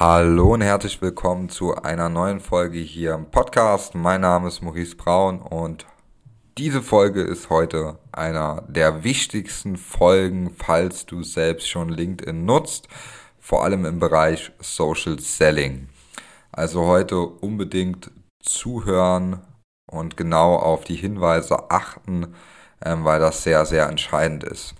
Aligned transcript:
Hallo 0.00 0.54
und 0.54 0.60
herzlich 0.60 1.02
willkommen 1.02 1.48
zu 1.48 1.74
einer 1.74 2.08
neuen 2.08 2.38
Folge 2.38 2.78
hier 2.78 3.14
im 3.14 3.32
Podcast. 3.32 3.96
Mein 3.96 4.20
Name 4.20 4.46
ist 4.46 4.62
Maurice 4.62 4.94
Braun 4.94 5.42
und 5.42 5.86
diese 6.56 6.82
Folge 6.82 7.20
ist 7.22 7.50
heute 7.50 7.98
einer 8.12 8.62
der 8.68 9.02
wichtigsten 9.02 9.76
Folgen, 9.76 10.54
falls 10.56 11.04
du 11.04 11.24
selbst 11.24 11.68
schon 11.68 11.88
LinkedIn 11.88 12.44
nutzt, 12.44 12.86
vor 13.40 13.64
allem 13.64 13.84
im 13.86 13.98
Bereich 13.98 14.52
Social 14.60 15.18
Selling. 15.18 15.88
Also 16.52 16.86
heute 16.86 17.18
unbedingt 17.18 18.12
zuhören 18.40 19.40
und 19.90 20.16
genau 20.16 20.54
auf 20.54 20.84
die 20.84 20.94
Hinweise 20.94 21.72
achten, 21.72 22.36
ähm, 22.84 23.04
weil 23.04 23.18
das 23.18 23.42
sehr, 23.42 23.66
sehr 23.66 23.88
entscheidend 23.88 24.44
ist. 24.44 24.76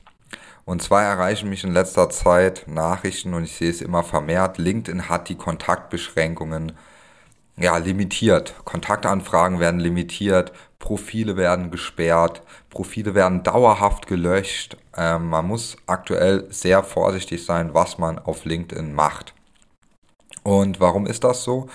Und 0.68 0.82
zwar 0.82 1.02
erreichen 1.02 1.48
mich 1.48 1.64
in 1.64 1.72
letzter 1.72 2.10
Zeit 2.10 2.64
Nachrichten 2.66 3.32
und 3.32 3.44
ich 3.44 3.56
sehe 3.56 3.70
es 3.70 3.80
immer 3.80 4.04
vermehrt. 4.04 4.58
LinkedIn 4.58 5.08
hat 5.08 5.30
die 5.30 5.34
Kontaktbeschränkungen 5.34 6.72
ja, 7.56 7.78
limitiert. 7.78 8.54
Kontaktanfragen 8.66 9.60
werden 9.60 9.80
limitiert, 9.80 10.52
Profile 10.78 11.38
werden 11.38 11.70
gesperrt, 11.70 12.42
Profile 12.68 13.14
werden 13.14 13.42
dauerhaft 13.42 14.08
gelöscht. 14.08 14.76
Ähm, 14.94 15.30
man 15.30 15.46
muss 15.46 15.78
aktuell 15.86 16.44
sehr 16.50 16.82
vorsichtig 16.82 17.46
sein, 17.46 17.72
was 17.72 17.96
man 17.96 18.18
auf 18.18 18.44
LinkedIn 18.44 18.92
macht. 18.92 19.32
Und 20.48 20.80
warum 20.80 21.04
ist 21.04 21.24
das 21.24 21.44
so? 21.44 21.66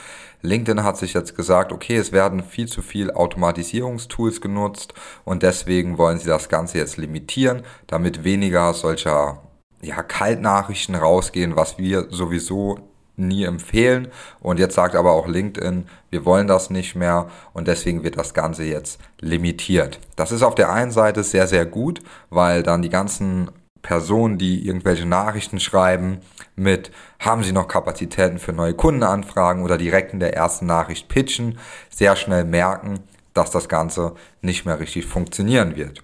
LinkedIn 0.42 0.84
hat 0.84 0.98
sich 0.98 1.14
jetzt 1.14 1.36
gesagt, 1.36 1.72
okay, 1.72 1.96
es 1.96 2.12
werden 2.12 2.44
viel 2.44 2.68
zu 2.68 2.82
viel 2.82 3.12
Automatisierungstools 3.12 4.42
genutzt 4.42 4.96
und 5.26 5.44
deswegen 5.44 6.00
wollen 6.00 6.18
sie 6.18 6.28
das 6.28 6.50
Ganze 6.50 6.80
jetzt 6.80 6.98
limitieren, 6.98 7.62
damit 7.86 8.24
weniger 8.24 8.74
solcher 8.74 9.44
ja, 9.84 10.02
Kaltnachrichten 10.02 10.96
rausgehen, 10.96 11.56
was 11.56 11.78
wir 11.78 12.08
sowieso 12.10 12.80
nie 13.16 13.44
empfehlen. 13.44 14.08
Und 14.40 14.58
jetzt 14.58 14.74
sagt 14.74 14.96
aber 14.96 15.12
auch 15.12 15.28
LinkedIn, 15.28 15.86
wir 16.10 16.26
wollen 16.26 16.48
das 16.48 16.72
nicht 16.72 16.96
mehr 16.96 17.28
und 17.54 17.68
deswegen 17.68 18.04
wird 18.04 18.18
das 18.18 18.34
Ganze 18.34 18.64
jetzt 18.64 19.00
limitiert. 19.20 20.00
Das 20.16 20.32
ist 20.32 20.42
auf 20.42 20.56
der 20.56 20.74
einen 20.74 20.90
Seite 20.90 21.22
sehr, 21.22 21.46
sehr 21.46 21.68
gut, 21.68 22.02
weil 22.32 22.64
dann 22.64 22.82
die 22.82 22.90
ganzen 22.90 23.52
Personen, 23.84 24.40
die 24.40 24.66
irgendwelche 24.66 25.06
Nachrichten 25.06 25.60
schreiben 25.60 26.22
mit, 26.56 26.92
haben 27.20 27.44
Sie 27.44 27.52
noch 27.52 27.68
Kapazitäten 27.68 28.40
für 28.40 28.54
neue 28.54 28.74
Kundenanfragen 28.74 29.62
oder 29.62 29.78
direkt 29.78 30.14
in 30.14 30.20
der 30.20 30.34
ersten 30.34 30.66
Nachricht 30.66 31.10
pitchen, 31.10 31.60
sehr 31.90 32.16
schnell 32.16 32.46
merken, 32.46 33.02
dass 33.34 33.52
das 33.52 33.70
Ganze 33.70 34.16
nicht 34.42 34.66
mehr 34.66 34.80
richtig 34.80 35.06
funktionieren 35.06 35.76
wird. 35.76 36.02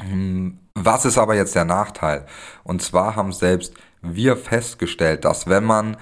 Hm, 0.00 0.58
was 0.74 1.04
ist 1.04 1.18
aber 1.18 1.34
jetzt 1.34 1.54
der 1.54 1.64
Nachteil? 1.64 2.26
Und 2.64 2.82
zwar 2.82 3.16
haben 3.16 3.32
selbst 3.32 3.74
wir 4.02 4.36
festgestellt, 4.36 5.24
dass 5.24 5.46
wenn 5.46 5.64
man 5.64 5.96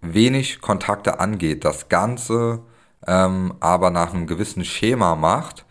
wenig 0.00 0.60
Kontakte 0.60 1.20
angeht, 1.20 1.64
das 1.64 1.88
Ganze 1.88 2.60
ähm, 3.06 3.54
aber 3.60 3.90
nach 3.90 4.12
einem 4.12 4.26
gewissen 4.26 4.64
Schema 4.64 5.14
macht, 5.14 5.64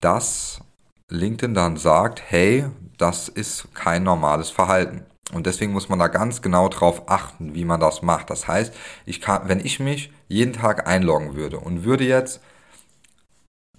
dass 0.00 0.60
LinkedIn 1.08 1.54
dann 1.54 1.76
sagt, 1.76 2.22
hey, 2.26 2.66
das 3.02 3.28
ist 3.28 3.74
kein 3.74 4.04
normales 4.04 4.50
Verhalten. 4.50 5.04
Und 5.32 5.46
deswegen 5.46 5.72
muss 5.72 5.88
man 5.88 5.98
da 5.98 6.08
ganz 6.08 6.40
genau 6.40 6.68
drauf 6.68 7.08
achten, 7.08 7.54
wie 7.54 7.64
man 7.64 7.80
das 7.80 8.02
macht. 8.02 8.30
Das 8.30 8.46
heißt, 8.46 8.72
ich 9.06 9.20
kann, 9.20 9.48
wenn 9.48 9.60
ich 9.60 9.80
mich 9.80 10.12
jeden 10.28 10.52
Tag 10.52 10.86
einloggen 10.86 11.34
würde 11.34 11.58
und 11.58 11.84
würde 11.84 12.04
jetzt 12.04 12.40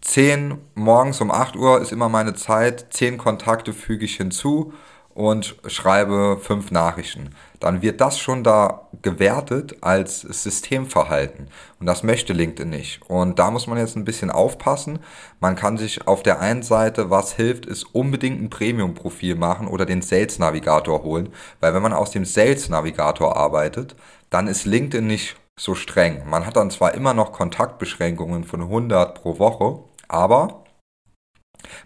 10 0.02 0.58
morgens 0.76 1.22
um 1.22 1.32
8 1.32 1.56
Uhr 1.56 1.80
ist 1.80 1.94
immer 1.94 2.10
meine 2.10 2.34
Zeit, 2.34 2.88
10 2.92 3.18
Kontakte 3.18 3.72
füge 3.72 4.04
ich 4.04 4.18
hinzu 4.18 4.74
und 5.14 5.56
schreibe 5.68 6.38
fünf 6.42 6.72
Nachrichten, 6.72 7.30
dann 7.60 7.82
wird 7.82 8.02
das 8.02 8.20
schon 8.20 8.44
da 8.44 8.88
gewertet 9.02 9.78
als 9.82 10.22
Systemverhalten. 10.22 11.48
Und 11.80 11.86
das 11.86 12.04
möchte 12.04 12.34
LinkedIn 12.34 12.70
nicht. 12.70 13.02
Und 13.08 13.40
da 13.40 13.52
muss 13.52 13.68
man 13.68 13.78
jetzt 13.78 13.96
ein 13.96 14.06
bisschen 14.06 14.32
aufpassen. 14.32 15.00
Man 15.40 15.56
kann 15.56 15.78
sich 15.78 16.08
auf 16.08 16.24
der 16.24 16.40
einen 16.40 16.64
Seite, 16.64 17.10
was 17.10 17.34
hilft, 17.34 17.66
ist 17.66 17.84
unbedingt 17.94 18.42
ein 18.42 18.50
Premium-Profil 18.50 19.36
machen 19.36 19.68
oder 19.68 19.86
den 19.86 20.02
Sales 20.02 20.40
Navigator 20.40 21.04
holen. 21.04 21.30
Weil 21.60 21.74
wenn 21.74 21.84
man 21.84 21.94
aus 21.94 22.12
dem 22.12 22.26
Sales 22.26 22.70
Navigator 22.70 23.38
arbeitet, 23.38 23.96
dann 24.30 24.48
ist 24.48 24.66
LinkedIn 24.66 25.06
nicht 25.06 25.36
so 25.56 25.76
streng. 25.76 26.24
Man 26.28 26.46
hat 26.46 26.56
dann 26.56 26.72
zwar 26.72 26.96
immer 26.96 27.14
noch 27.14 27.32
Kontaktbeschränkungen 27.32 28.44
von 28.44 28.62
100 28.62 29.22
pro 29.22 29.38
Woche, 29.38 29.84
aber 30.08 30.63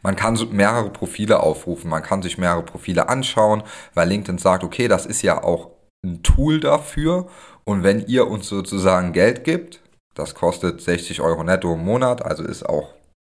man 0.01 0.15
kann 0.15 0.37
mehrere 0.51 0.89
Profile 0.89 1.41
aufrufen, 1.41 1.89
man 1.89 2.03
kann 2.03 2.21
sich 2.21 2.37
mehrere 2.37 2.63
Profile 2.63 3.09
anschauen, 3.09 3.63
weil 3.93 4.09
LinkedIn 4.09 4.37
sagt, 4.37 4.63
okay, 4.63 4.87
das 4.87 5.05
ist 5.05 5.21
ja 5.21 5.43
auch 5.43 5.71
ein 6.05 6.23
Tool 6.23 6.59
dafür 6.59 7.27
und 7.63 7.83
wenn 7.83 8.05
ihr 8.07 8.27
uns 8.27 8.47
sozusagen 8.47 9.13
Geld 9.13 9.43
gibt, 9.43 9.81
das 10.13 10.35
kostet 10.35 10.81
60 10.81 11.21
Euro 11.21 11.43
netto 11.43 11.73
im 11.73 11.83
Monat, 11.83 12.23
also 12.23 12.43
ist 12.43 12.67
auch 12.67 12.93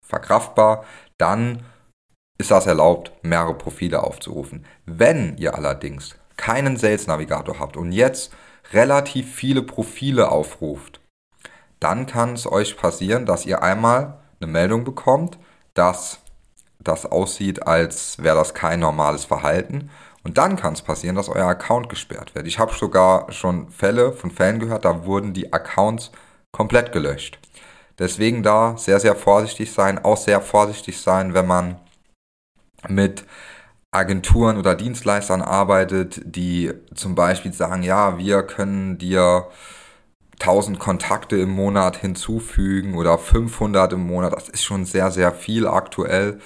verkraftbar, 0.06 0.84
dann 1.19 1.65
ist 2.38 2.50
das 2.50 2.66
erlaubt, 2.66 3.12
mehrere 3.22 3.55
Profile 3.55 4.03
aufzurufen. 4.03 4.65
Wenn 4.87 5.37
ihr 5.38 5.55
allerdings 5.55 6.16
keinen 6.37 6.76
Sales 6.76 7.06
Navigator 7.06 7.59
habt 7.59 7.76
und 7.76 7.93
jetzt 7.93 8.32
relativ 8.72 9.34
viele 9.34 9.62
Profile 9.62 10.31
aufruft, 10.31 11.00
dann 11.81 12.06
kann 12.06 12.34
es 12.34 12.47
euch 12.47 12.76
passieren, 12.76 13.26
dass 13.26 13.47
ihr 13.47 13.62
einmal 13.62 14.19
eine 14.41 14.50
Meldung 14.50 14.84
bekommt, 14.84 15.38
dass 15.75 16.20
das 16.80 17.06
aussieht, 17.06 17.66
als 17.66 18.22
wäre 18.22 18.36
das 18.36 18.54
kein 18.54 18.80
normales 18.80 19.24
Verhalten. 19.24 19.90
Und 20.24 20.38
dann 20.38 20.56
kann 20.56 20.74
es 20.74 20.82
passieren, 20.82 21.16
dass 21.16 21.28
euer 21.28 21.46
Account 21.46 21.88
gesperrt 21.88 22.34
wird. 22.34 22.46
Ich 22.46 22.58
habe 22.58 22.74
sogar 22.74 23.32
schon 23.32 23.70
Fälle 23.70 24.12
von 24.12 24.30
Fällen 24.30 24.58
gehört, 24.58 24.84
da 24.84 25.04
wurden 25.04 25.32
die 25.32 25.52
Accounts 25.52 26.10
komplett 26.52 26.92
gelöscht. 26.92 27.38
Deswegen 27.98 28.42
da 28.42 28.76
sehr, 28.76 29.00
sehr 29.00 29.16
vorsichtig 29.16 29.72
sein, 29.72 30.04
auch 30.04 30.16
sehr 30.16 30.40
vorsichtig 30.40 31.00
sein, 31.00 31.34
wenn 31.34 31.46
man 31.46 31.76
mit 32.88 33.24
Agenturen 33.90 34.58
oder 34.58 34.74
Dienstleistern 34.74 35.42
arbeitet, 35.42 36.20
die 36.24 36.72
zum 36.94 37.14
Beispiel 37.14 37.52
sagen, 37.52 37.82
ja, 37.82 38.18
wir 38.18 38.42
können 38.42 38.98
dir 38.98 39.48
1000 40.40 40.78
Kontakte 40.78 41.36
im 41.36 41.50
Monat 41.50 41.96
hinzufügen 41.96 42.94
oder 42.94 43.18
500 43.18 43.94
im 43.94 44.06
Monat. 44.06 44.32
Das 44.32 44.48
ist 44.48 44.62
schon 44.62 44.84
sehr, 44.84 45.10
sehr 45.10 45.32
viel 45.32 45.66
aktuell. 45.66 46.38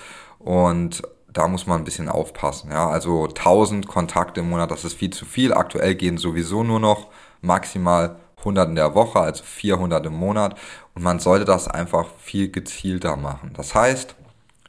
Und 0.45 1.03
da 1.33 1.49
muss 1.49 1.67
man 1.67 1.81
ein 1.81 1.85
bisschen 1.85 2.09
aufpassen. 2.09 2.71
Ja, 2.71 2.89
also 2.89 3.27
1000 3.27 3.87
Kontakte 3.87 4.41
im 4.41 4.51
Monat, 4.51 4.71
das 4.71 4.85
ist 4.85 4.95
viel 4.95 5.11
zu 5.11 5.25
viel. 5.25 5.53
Aktuell 5.55 5.95
gehen 5.95 6.19
sowieso 6.19 6.63
nur 6.63 6.81
noch 6.81 7.09
maximal 7.41 8.17
100 8.39 8.69
in 8.69 8.75
der 8.75 8.95
Woche, 8.95 9.21
also 9.21 9.45
400 9.45 10.07
im 10.07 10.15
Monat. 10.15 10.59
Und 10.95 11.03
man 11.03 11.21
sollte 11.21 11.45
das 11.45 11.69
einfach 11.69 12.09
viel 12.19 12.51
gezielter 12.51 13.17
machen. 13.17 13.53
Das 13.57 13.75
heißt, 13.75 14.15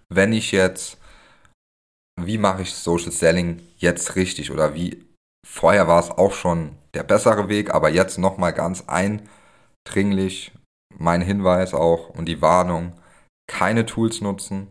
wenn 0.09 0.31
ich 0.31 0.51
jetzt, 0.51 0.97
wie 2.21 2.37
mache 2.37 2.61
ich 2.61 2.73
Social 2.73 3.11
Selling 3.11 3.61
jetzt 3.77 4.15
richtig 4.15 4.51
oder 4.51 4.75
wie 4.75 5.03
vorher 5.45 5.87
war 5.87 5.99
es 5.99 6.11
auch 6.11 6.33
schon 6.33 6.77
der 6.93 7.03
bessere 7.03 7.49
Weg, 7.49 7.73
aber 7.73 7.89
jetzt 7.89 8.17
nochmal 8.17 8.53
ganz 8.53 8.83
eindringlich 8.87 10.51
mein 10.95 11.21
Hinweis 11.21 11.73
auch 11.73 12.09
und 12.09 12.25
die 12.25 12.41
Warnung, 12.41 12.93
keine 13.47 13.85
Tools 13.85 14.21
nutzen, 14.21 14.67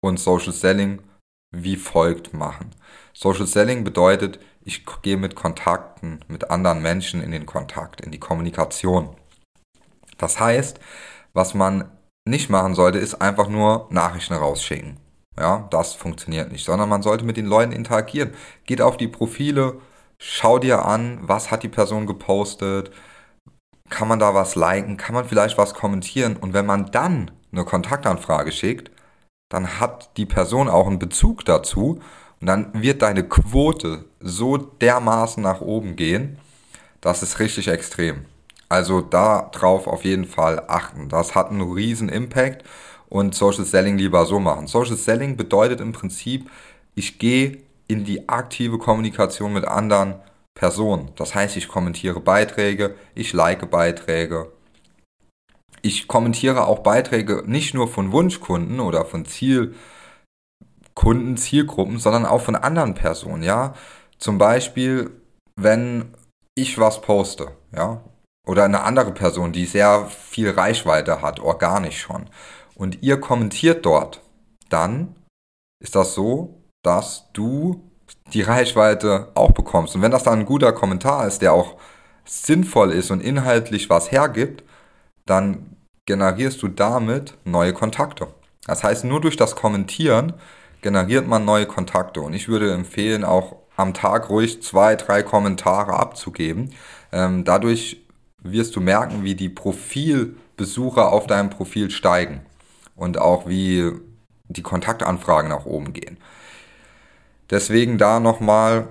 und 0.00 0.18
Social 0.18 0.52
Selling 0.52 1.02
wie 1.50 1.76
folgt 1.76 2.34
machen. 2.34 2.74
Social 3.14 3.46
Selling 3.46 3.84
bedeutet, 3.84 4.38
ich 4.62 4.84
gehe 5.02 5.16
mit 5.16 5.34
Kontakten, 5.34 6.20
mit 6.28 6.50
anderen 6.50 6.82
Menschen 6.82 7.22
in 7.22 7.30
den 7.30 7.46
Kontakt, 7.46 8.00
in 8.02 8.10
die 8.10 8.20
Kommunikation. 8.20 9.16
Das 10.18 10.38
heißt, 10.38 10.78
was 11.32 11.54
man 11.54 11.90
nicht 12.28 12.50
machen 12.50 12.74
sollte, 12.74 12.98
ist 12.98 13.14
einfach 13.22 13.48
nur 13.48 13.88
Nachrichten 13.90 14.34
rausschicken. 14.34 14.98
Ja, 15.38 15.68
das 15.70 15.94
funktioniert 15.94 16.52
nicht, 16.52 16.64
sondern 16.64 16.88
man 16.88 17.02
sollte 17.02 17.24
mit 17.24 17.36
den 17.36 17.46
Leuten 17.46 17.72
interagieren. 17.72 18.32
Geht 18.66 18.82
auf 18.82 18.96
die 18.96 19.08
Profile, 19.08 19.80
schau 20.18 20.58
dir 20.58 20.84
an, 20.84 21.20
was 21.22 21.50
hat 21.50 21.62
die 21.62 21.68
Person 21.68 22.06
gepostet, 22.06 22.90
kann 23.88 24.08
man 24.08 24.18
da 24.18 24.34
was 24.34 24.56
liken, 24.56 24.96
kann 24.96 25.14
man 25.14 25.24
vielleicht 25.24 25.56
was 25.56 25.74
kommentieren 25.74 26.36
und 26.36 26.52
wenn 26.52 26.66
man 26.66 26.90
dann 26.90 27.30
eine 27.52 27.64
Kontaktanfrage 27.64 28.52
schickt, 28.52 28.90
dann 29.48 29.80
hat 29.80 30.16
die 30.16 30.26
Person 30.26 30.68
auch 30.68 30.86
einen 30.86 30.98
Bezug 30.98 31.44
dazu 31.44 32.00
und 32.40 32.46
dann 32.46 32.82
wird 32.82 33.02
deine 33.02 33.24
Quote 33.24 34.04
so 34.20 34.56
dermaßen 34.56 35.42
nach 35.42 35.60
oben 35.60 35.96
gehen, 35.96 36.38
das 37.00 37.22
ist 37.22 37.38
richtig 37.38 37.68
extrem. 37.68 38.24
Also 38.68 39.00
da 39.00 39.48
drauf 39.52 39.86
auf 39.86 40.04
jeden 40.04 40.26
Fall 40.26 40.62
achten. 40.68 41.08
Das 41.08 41.34
hat 41.34 41.50
einen 41.50 41.72
riesen 41.72 42.08
Impact 42.08 42.64
und 43.08 43.34
Social 43.34 43.64
Selling 43.64 43.96
lieber 43.96 44.26
so 44.26 44.38
machen. 44.38 44.66
Social 44.66 44.96
Selling 44.96 45.36
bedeutet 45.36 45.80
im 45.80 45.92
Prinzip, 45.92 46.50
ich 46.94 47.18
gehe 47.18 47.58
in 47.86 48.04
die 48.04 48.28
aktive 48.28 48.78
Kommunikation 48.78 49.54
mit 49.54 49.64
anderen 49.64 50.16
Personen. 50.54 51.10
Das 51.16 51.34
heißt, 51.34 51.56
ich 51.56 51.68
kommentiere 51.68 52.20
Beiträge, 52.20 52.94
ich 53.14 53.32
like 53.32 53.70
Beiträge, 53.70 54.52
ich 55.82 56.08
kommentiere 56.08 56.66
auch 56.66 56.80
Beiträge 56.80 57.42
nicht 57.46 57.74
nur 57.74 57.88
von 57.88 58.12
Wunschkunden 58.12 58.80
oder 58.80 59.04
von 59.04 59.24
Zielkunden, 59.24 59.76
Zielgruppen, 61.36 61.98
sondern 61.98 62.26
auch 62.26 62.40
von 62.40 62.56
anderen 62.56 62.94
Personen, 62.94 63.42
ja. 63.42 63.74
Zum 64.18 64.38
Beispiel, 64.38 65.10
wenn 65.56 66.14
ich 66.54 66.78
was 66.78 67.00
poste, 67.00 67.52
ja, 67.74 68.02
oder 68.46 68.64
eine 68.64 68.82
andere 68.82 69.12
Person, 69.12 69.52
die 69.52 69.66
sehr 69.66 70.06
viel 70.06 70.50
Reichweite 70.50 71.22
hat, 71.22 71.40
organisch 71.40 72.00
schon, 72.00 72.26
und 72.74 73.02
ihr 73.02 73.20
kommentiert 73.20 73.84
dort, 73.84 74.22
dann 74.70 75.14
ist 75.82 75.94
das 75.94 76.14
so, 76.14 76.62
dass 76.82 77.30
du 77.32 77.88
die 78.32 78.42
Reichweite 78.42 79.30
auch 79.34 79.52
bekommst. 79.52 79.94
Und 79.94 80.02
wenn 80.02 80.10
das 80.10 80.22
dann 80.22 80.40
ein 80.40 80.46
guter 80.46 80.72
Kommentar 80.72 81.26
ist, 81.26 81.42
der 81.42 81.52
auch 81.52 81.76
sinnvoll 82.24 82.92
ist 82.92 83.10
und 83.10 83.20
inhaltlich 83.20 83.90
was 83.90 84.12
hergibt, 84.12 84.64
dann 85.28 85.76
generierst 86.06 86.62
du 86.62 86.68
damit 86.68 87.34
neue 87.44 87.72
Kontakte. 87.72 88.28
Das 88.66 88.82
heißt, 88.82 89.04
nur 89.04 89.20
durch 89.20 89.36
das 89.36 89.56
Kommentieren 89.56 90.34
generiert 90.82 91.26
man 91.26 91.44
neue 91.44 91.66
Kontakte. 91.66 92.20
Und 92.20 92.34
ich 92.34 92.48
würde 92.48 92.72
empfehlen, 92.72 93.24
auch 93.24 93.56
am 93.76 93.94
Tag 93.94 94.28
ruhig 94.30 94.62
zwei, 94.62 94.96
drei 94.96 95.22
Kommentare 95.22 95.94
abzugeben. 95.94 96.74
Ähm, 97.12 97.44
dadurch 97.44 98.02
wirst 98.42 98.76
du 98.76 98.80
merken, 98.80 99.24
wie 99.24 99.34
die 99.34 99.48
Profilbesucher 99.48 101.12
auf 101.12 101.26
deinem 101.26 101.50
Profil 101.50 101.90
steigen 101.90 102.40
und 102.96 103.18
auch 103.18 103.48
wie 103.48 103.92
die 104.48 104.62
Kontaktanfragen 104.62 105.50
nach 105.50 105.66
oben 105.66 105.92
gehen. 105.92 106.18
Deswegen 107.50 107.98
da 107.98 108.20
nochmal 108.20 108.88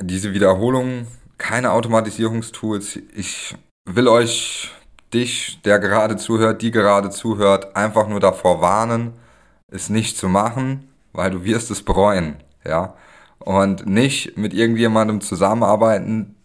diese 0.00 0.32
Wiederholung, 0.32 1.06
keine 1.38 1.72
Automatisierungstools. 1.72 2.98
Ich 3.14 3.54
will 3.88 4.08
euch, 4.08 4.70
dich, 5.14 5.60
der 5.62 5.78
gerade 5.78 6.16
zuhört, 6.16 6.62
die 6.62 6.70
gerade 6.70 7.10
zuhört, 7.10 7.76
einfach 7.76 8.08
nur 8.08 8.20
davor 8.20 8.60
warnen, 8.60 9.12
es 9.68 9.90
nicht 9.90 10.16
zu 10.16 10.28
machen, 10.28 10.88
weil 11.12 11.30
du 11.30 11.44
wirst 11.44 11.70
es 11.70 11.82
bereuen, 11.82 12.36
ja. 12.64 12.94
Und 13.38 13.86
nicht 13.86 14.36
mit 14.36 14.52
irgendjemandem 14.52 15.20
zusammenarbeiten, 15.20 16.36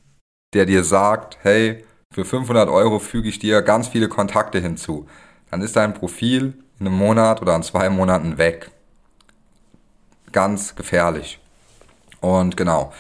der 0.54 0.66
dir 0.66 0.84
sagt, 0.84 1.38
hey, 1.42 1.84
für 2.14 2.24
500 2.24 2.70
Euro 2.70 3.00
füge 3.00 3.28
ich 3.28 3.40
dir 3.40 3.62
ganz 3.62 3.90
viele 3.90 4.08
Kontakte 4.08 4.60
hinzu. 4.60 5.06
Dann 5.52 5.62
ist 5.62 5.76
dein 5.76 5.94
Profil 5.94 6.54
in 6.80 6.88
einem 6.88 6.98
Monat 6.98 7.42
oder 7.42 7.56
in 7.56 7.64
zwei 7.64 7.90
Monaten 7.90 8.38
weg. 8.38 8.72
Ganz 10.32 10.76
gefährlich. 10.76 11.40
Und 12.22 12.56
genau, 12.56 12.94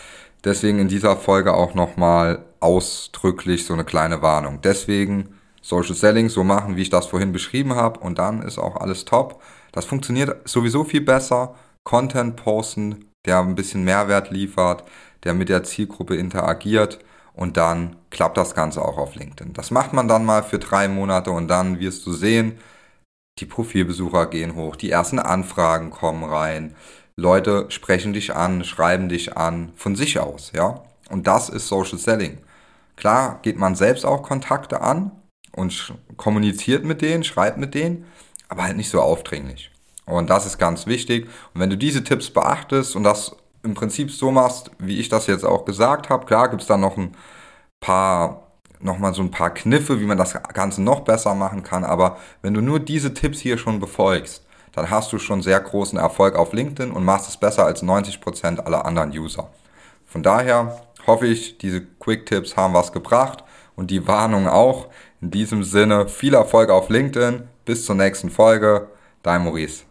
deswegen 0.43 0.79
in 0.79 0.87
dieser 0.89 1.15
Folge 1.15 1.53
auch 1.53 1.73
nochmal 1.73 2.43
ausdrücklich 2.59 3.65
so 3.65 3.73
eine 3.73 3.85
kleine 3.85 4.21
Warnung. 4.21 4.59
Deswegen 4.61 5.34
Social 5.65 5.95
Selling 5.95 6.29
so 6.29 6.43
machen, 6.43 6.75
wie 6.75 6.83
ich 6.83 6.91
das 6.91 7.07
vorhin 7.07 7.31
beschrieben 7.31 7.73
habe 7.73 7.99
und 7.99 8.19
dann 8.19 8.43
ist 8.43 8.59
auch 8.59 8.75
alles 8.75 9.03
top. 9.03 9.41
Das 9.71 9.85
funktioniert 9.85 10.47
sowieso 10.47 10.83
viel 10.83 11.01
besser. 11.01 11.55
Content 11.83 12.35
posten, 12.35 13.05
der 13.25 13.39
ein 13.39 13.55
bisschen 13.55 13.83
Mehrwert 13.83 14.29
liefert, 14.29 14.83
der 15.23 15.33
mit 15.33 15.49
der 15.49 15.63
Zielgruppe 15.63 16.17
interagiert 16.17 16.99
und 17.33 17.57
dann 17.57 17.95
klappt 18.11 18.37
das 18.37 18.53
Ganze 18.53 18.79
auch 18.83 18.99
auf 18.99 19.15
LinkedIn. 19.15 19.53
Das 19.53 19.71
macht 19.71 19.91
man 19.91 20.07
dann 20.07 20.23
mal 20.23 20.43
für 20.43 20.59
drei 20.59 20.87
Monate 20.87 21.31
und 21.31 21.47
dann 21.47 21.79
wirst 21.79 22.05
du 22.05 22.13
sehen, 22.13 22.59
die 23.39 23.47
Profilbesucher 23.47 24.27
gehen 24.27 24.53
hoch, 24.53 24.75
die 24.75 24.91
ersten 24.91 25.17
Anfragen 25.17 25.89
kommen 25.89 26.23
rein, 26.25 26.75
Leute 27.15 27.65
sprechen 27.69 28.13
dich 28.13 28.35
an, 28.35 28.63
schreiben 28.63 29.09
dich 29.09 29.35
an, 29.35 29.71
von 29.75 29.95
sich 29.95 30.19
aus, 30.19 30.51
ja. 30.53 30.83
Und 31.09 31.25
das 31.25 31.49
ist 31.49 31.67
Social 31.67 31.97
Selling. 31.97 32.37
Klar 32.97 33.39
geht 33.41 33.57
man 33.57 33.73
selbst 33.73 34.05
auch 34.05 34.21
Kontakte 34.21 34.81
an 34.81 35.11
und 35.55 35.93
kommuniziert 36.17 36.83
mit 36.83 37.01
denen, 37.01 37.23
schreibt 37.23 37.57
mit 37.57 37.73
denen, 37.73 38.05
aber 38.47 38.63
halt 38.63 38.77
nicht 38.77 38.89
so 38.89 39.01
aufdringlich. 39.01 39.71
Und 40.05 40.29
das 40.29 40.45
ist 40.45 40.57
ganz 40.57 40.85
wichtig. 40.85 41.27
Und 41.53 41.61
wenn 41.61 41.69
du 41.69 41.77
diese 41.77 42.03
Tipps 42.03 42.29
beachtest 42.29 42.95
und 42.95 43.03
das 43.03 43.35
im 43.63 43.73
Prinzip 43.73 44.11
so 44.11 44.31
machst, 44.31 44.69
wie 44.77 44.99
ich 44.99 45.09
das 45.09 45.27
jetzt 45.27 45.43
auch 45.43 45.65
gesagt 45.65 46.09
habe, 46.09 46.25
klar 46.25 46.49
gibt 46.49 46.61
es 46.61 46.67
da 46.67 46.77
noch 46.77 46.97
ein 46.97 47.15
paar 47.79 48.41
nochmal 48.79 49.13
so 49.13 49.21
ein 49.21 49.31
paar 49.31 49.53
Kniffe, 49.53 49.99
wie 49.99 50.05
man 50.05 50.17
das 50.17 50.33
Ganze 50.53 50.81
noch 50.83 50.99
besser 51.01 51.33
machen 51.33 51.63
kann. 51.63 51.83
Aber 51.83 52.17
wenn 52.41 52.53
du 52.53 52.61
nur 52.61 52.79
diese 52.79 53.13
Tipps 53.13 53.39
hier 53.39 53.57
schon 53.57 53.79
befolgst, 53.79 54.45
dann 54.73 54.89
hast 54.89 55.11
du 55.13 55.19
schon 55.19 55.41
sehr 55.41 55.59
großen 55.59 55.97
Erfolg 55.97 56.35
auf 56.35 56.53
LinkedIn 56.53 56.91
und 56.91 57.05
machst 57.05 57.29
es 57.29 57.37
besser 57.37 57.65
als 57.65 57.81
90% 57.81 58.59
aller 58.59 58.85
anderen 58.85 59.11
User. 59.11 59.49
Von 60.05 60.21
daher 60.21 60.81
hoffe 61.07 61.27
ich, 61.27 61.57
diese 61.57 61.81
Quick-Tipps 61.81 62.57
haben 62.57 62.73
was 62.73 62.91
gebracht 62.91 63.43
und 63.75 63.91
die 63.91 64.07
Warnung 64.07 64.47
auch. 64.47 64.87
In 65.25 65.31
diesem 65.31 65.63
Sinne 65.63 66.07
viel 66.07 66.35
Erfolg 66.35 66.69
auf 66.69 66.89
LinkedIn. 66.89 67.47
Bis 67.65 67.83
zur 67.83 67.95
nächsten 67.95 68.29
Folge. 68.29 68.89
Dein 69.23 69.43
Maurice. 69.43 69.81